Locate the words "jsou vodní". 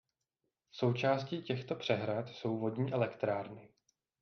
2.29-2.93